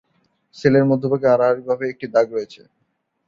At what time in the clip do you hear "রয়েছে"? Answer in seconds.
2.31-2.61